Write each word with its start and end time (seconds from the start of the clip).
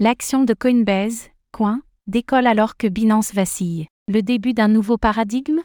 L'action 0.00 0.44
de 0.44 0.54
Coinbase, 0.54 1.28
coin, 1.50 1.82
décolle 2.06 2.46
alors 2.46 2.76
que 2.76 2.86
Binance 2.86 3.34
vacille. 3.34 3.88
Le 4.06 4.22
début 4.22 4.54
d'un 4.54 4.68
nouveau 4.68 4.96
paradigme? 4.96 5.62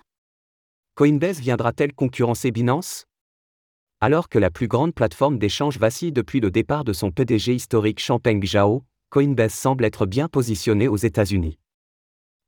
Coinbase 0.95 1.39
viendra-t-elle 1.39 1.93
concurrencer 1.93 2.49
Binance? 2.49 3.05
Alors 4.01 4.29
que 4.29 4.39
la 4.39 4.49
plus 4.49 4.67
grande 4.67 4.95
plateforme 4.95 5.37
d'échange 5.37 5.77
vacille 5.77 6.11
depuis 6.11 6.39
le 6.39 6.49
départ 6.49 6.83
de 6.83 6.93
son 6.93 7.11
PDG 7.11 7.53
historique 7.53 7.99
Champeng 7.99 8.43
Zhao, 8.43 8.83
Coinbase 9.11 9.53
semble 9.53 9.85
être 9.85 10.07
bien 10.07 10.27
positionné 10.27 10.87
aux 10.87 10.97
États-Unis. 10.97 11.59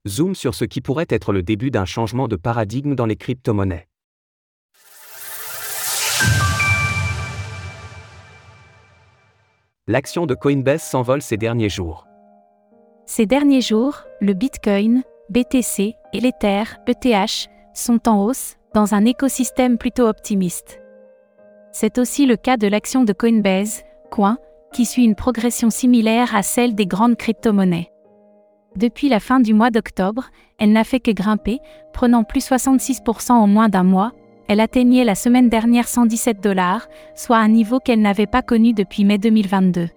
Zoom 0.07 0.33
sur 0.33 0.55
ce 0.55 0.65
qui 0.65 0.81
pourrait 0.81 1.05
être 1.09 1.33
le 1.33 1.43
début 1.43 1.69
d'un 1.69 1.85
changement 1.85 2.27
de 2.27 2.35
paradigme 2.35 2.95
dans 2.95 3.05
les 3.05 3.15
crypto-monnaies. 3.15 3.87
L'action 9.87 10.25
de 10.25 10.33
Coinbase 10.33 10.81
s'envole 10.81 11.21
ces 11.21 11.37
derniers 11.37 11.69
jours. 11.69 12.07
Ces 13.05 13.27
derniers 13.27 13.61
jours, 13.61 14.01
le 14.19 14.33
Bitcoin, 14.33 15.03
BTC 15.29 15.93
et 16.11 16.19
l'Ether, 16.19 16.63
ETH, 16.87 17.47
sont 17.75 18.09
en 18.09 18.23
hausse, 18.23 18.55
dans 18.73 18.95
un 18.95 19.05
écosystème 19.05 19.77
plutôt 19.77 20.07
optimiste. 20.07 20.81
C'est 21.71 21.99
aussi 21.99 22.25
le 22.25 22.35
cas 22.35 22.57
de 22.57 22.65
l'action 22.65 23.03
de 23.03 23.13
Coinbase, 23.13 23.83
Coin, 24.09 24.39
qui 24.73 24.85
suit 24.87 25.05
une 25.05 25.13
progression 25.13 25.69
similaire 25.69 26.35
à 26.35 26.41
celle 26.41 26.73
des 26.73 26.87
grandes 26.87 27.15
crypto-monnaies. 27.15 27.91
Depuis 28.75 29.07
la 29.07 29.19
fin 29.19 29.39
du 29.39 29.53
mois 29.53 29.69
d'octobre, 29.69 30.31
elle 30.57 30.71
n'a 30.71 30.83
fait 30.83 30.99
que 30.99 31.11
grimper, 31.11 31.59
prenant 31.93 32.23
plus 32.23 32.49
66% 32.49 33.33
en 33.33 33.45
moins 33.45 33.69
d'un 33.69 33.83
mois. 33.83 34.13
Elle 34.47 34.59
atteignait 34.59 35.03
la 35.03 35.15
semaine 35.15 35.49
dernière 35.49 35.87
117 35.87 36.41
dollars, 36.41 36.87
soit 37.15 37.37
un 37.37 37.47
niveau 37.47 37.79
qu'elle 37.79 38.01
n'avait 38.01 38.27
pas 38.27 38.43
connu 38.43 38.73
depuis 38.73 39.03
mai 39.03 39.17
2022. 39.17 39.87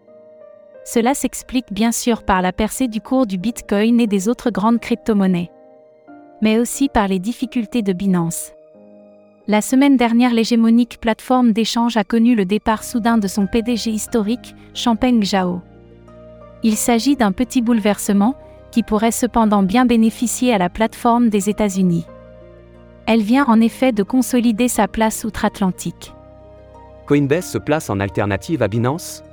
Cela 0.85 1.13
s'explique 1.13 1.71
bien 1.71 1.93
sûr 1.93 2.23
par 2.23 2.41
la 2.41 2.53
percée 2.53 2.89
du 2.89 3.03
cours 3.03 3.27
du 3.27 3.37
Bitcoin 3.37 4.01
et 4.01 4.07
des 4.07 4.27
autres 4.27 4.51
grandes 4.51 4.81
crypto-monnaies. 4.81 5.51
Mais 6.41 6.59
aussi 6.59 6.89
par 6.89 7.09
les 7.09 7.19
difficultés 7.19 7.83
de 7.83 7.93
Binance. 7.93 8.53
La 9.49 9.61
semaine 9.61 9.99
dernière, 9.99 10.33
l'hégémonique 10.33 10.99
plateforme 10.99 11.53
d'échange 11.53 11.99
a 11.99 12.05
connu 12.05 12.35
le 12.35 12.47
départ 12.47 12.85
soudain 12.85 13.19
de 13.19 13.29
son 13.29 13.47
PDG 13.47 13.91
historique, 13.91 14.55
Champeng 14.73 15.23
Zhao. 15.23 15.61
Il 16.63 16.77
s'agit 16.77 17.17
d'un 17.17 17.33
petit 17.33 17.61
bouleversement, 17.61 18.35
qui 18.71 18.83
pourrait 18.83 19.11
cependant 19.11 19.63
bien 19.63 19.85
bénéficier 19.85 20.55
à 20.55 20.59
la 20.59 20.71
plateforme 20.71 21.29
des 21.29 21.51
États-Unis. 21.51 22.07
Elle 23.11 23.23
vient 23.23 23.47
en 23.47 23.59
effet 23.63 23.91
de 23.91 24.03
consolider 24.03 24.69
sa 24.69 24.87
place 24.87 25.25
outre-Atlantique. 25.25 26.13
Coinbase 27.07 27.47
se 27.47 27.57
place 27.57 27.89
en 27.89 28.01
alternative 28.01 28.63
à 28.63 28.69
Binance 28.69 29.25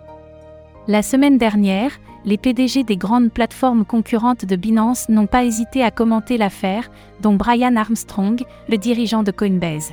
La 0.88 1.02
semaine 1.02 1.38
dernière, 1.38 1.92
les 2.24 2.38
PDG 2.38 2.86
des 2.86 2.96
grandes 2.96 3.34
plateformes 3.34 3.84
concurrentes 3.84 4.46
de 4.46 4.56
Binance 4.56 5.10
n'ont 5.10 5.28
pas 5.28 5.44
hésité 5.44 5.84
à 5.84 5.92
commenter 5.92 6.38
l'affaire, 6.38 6.90
dont 7.20 7.34
Brian 7.34 7.76
Armstrong, 7.76 8.42
le 8.70 8.78
dirigeant 8.78 9.24
de 9.24 9.32
Coinbase. 9.32 9.92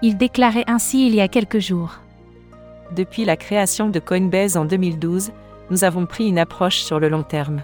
Il 0.00 0.16
déclarait 0.16 0.64
ainsi 0.68 1.08
il 1.08 1.14
y 1.16 1.20
a 1.20 1.26
quelques 1.26 1.58
jours. 1.58 1.98
Depuis 2.94 3.24
la 3.24 3.36
création 3.36 3.88
de 3.88 3.98
Coinbase 3.98 4.56
en 4.56 4.64
2012, 4.64 5.32
nous 5.72 5.82
avons 5.82 6.06
pris 6.06 6.28
une 6.28 6.38
approche 6.38 6.82
sur 6.82 7.00
le 7.00 7.08
long 7.08 7.24
terme. 7.24 7.62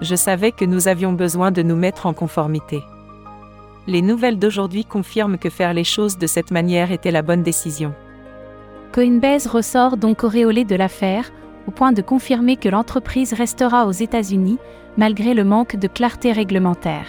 Je 0.00 0.16
savais 0.16 0.50
que 0.50 0.64
nous 0.64 0.88
avions 0.88 1.12
besoin 1.12 1.52
de 1.52 1.62
nous 1.62 1.76
mettre 1.76 2.06
en 2.06 2.12
conformité. 2.12 2.82
Les 3.88 4.02
nouvelles 4.02 4.38
d'aujourd'hui 4.38 4.84
confirment 4.84 5.38
que 5.38 5.48
faire 5.48 5.72
les 5.72 5.84
choses 5.84 6.18
de 6.18 6.26
cette 6.26 6.50
manière 6.50 6.90
était 6.90 7.12
la 7.12 7.22
bonne 7.22 7.44
décision. 7.44 7.94
Coinbase 8.92 9.46
ressort 9.46 9.96
donc 9.96 10.24
auréolé 10.24 10.64
de 10.64 10.74
l'affaire, 10.74 11.30
au 11.68 11.70
point 11.70 11.92
de 11.92 12.02
confirmer 12.02 12.56
que 12.56 12.68
l'entreprise 12.68 13.32
restera 13.32 13.86
aux 13.86 13.92
États-Unis, 13.92 14.58
malgré 14.96 15.34
le 15.34 15.44
manque 15.44 15.76
de 15.76 15.86
clarté 15.86 16.32
réglementaire. 16.32 17.06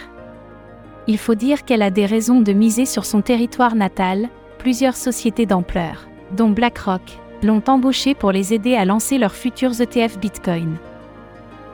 Il 1.08 1.18
faut 1.18 1.34
dire 1.34 1.64
qu'elle 1.64 1.82
a 1.82 1.90
des 1.90 2.06
raisons 2.06 2.40
de 2.40 2.52
miser 2.52 2.84
sur 2.84 3.04
son 3.04 3.22
territoire 3.22 3.74
natal, 3.74 4.28
plusieurs 4.58 4.96
sociétés 4.96 5.46
d'ampleur, 5.46 6.06
dont 6.36 6.50
BlackRock, 6.50 7.18
l'ont 7.42 7.62
embauché 7.66 8.14
pour 8.14 8.30
les 8.30 8.52
aider 8.52 8.76
à 8.76 8.84
lancer 8.84 9.18
leurs 9.18 9.34
futurs 9.34 9.80
ETF 9.80 10.18
Bitcoin. 10.18 10.76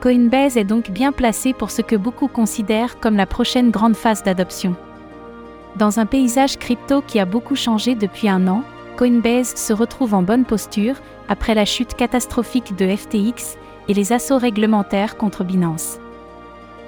Coinbase 0.01 0.57
est 0.57 0.63
donc 0.63 0.89
bien 0.89 1.11
placé 1.11 1.53
pour 1.53 1.71
ce 1.71 1.81
que 1.81 1.95
beaucoup 1.95 2.27
considèrent 2.27 2.99
comme 2.99 3.17
la 3.17 3.25
prochaine 3.25 3.71
grande 3.71 3.95
phase 3.95 4.23
d'adoption. 4.23 4.75
Dans 5.77 5.99
un 5.99 6.05
paysage 6.05 6.57
crypto 6.57 7.01
qui 7.01 7.19
a 7.19 7.25
beaucoup 7.25 7.55
changé 7.55 7.95
depuis 7.95 8.29
un 8.29 8.47
an, 8.47 8.63
Coinbase 8.97 9.55
se 9.55 9.73
retrouve 9.73 10.13
en 10.13 10.23
bonne 10.23 10.45
posture 10.45 10.95
après 11.27 11.53
la 11.53 11.65
chute 11.65 11.95
catastrophique 11.95 12.75
de 12.77 12.95
FTX 12.95 13.57
et 13.89 13.93
les 13.93 14.13
assauts 14.13 14.37
réglementaires 14.37 15.17
contre 15.17 15.43
Binance. 15.43 15.99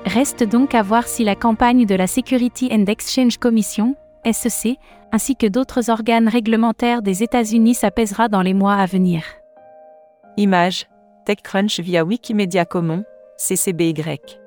Reste 0.05 0.43
donc 0.43 0.73
à 0.73 0.83
voir 0.83 1.05
si 1.07 1.25
la 1.25 1.35
campagne 1.35 1.85
de 1.85 1.95
la 1.95 2.07
Security 2.07 2.69
and 2.71 2.85
Exchange 2.85 3.37
Commission, 3.39 3.95
SEC, 4.31 4.77
ainsi 5.11 5.35
que 5.35 5.47
d'autres 5.47 5.89
organes 5.89 6.29
réglementaires 6.29 7.01
des 7.01 7.23
États-Unis 7.23 7.75
s'apaisera 7.75 8.29
dans 8.29 8.41
les 8.41 8.53
mois 8.53 8.75
à 8.75 8.85
venir. 8.85 9.23
Image 10.37 10.87
TechCrunch 11.25 11.81
via 11.81 12.05
Wikimedia 12.05 12.63
Commons, 12.63 13.03
CCBY. 13.35 14.46